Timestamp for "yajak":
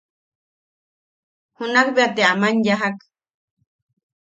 2.65-2.97